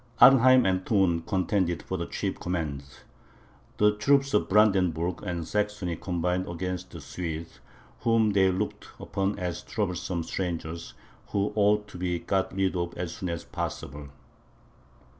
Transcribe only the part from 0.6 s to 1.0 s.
and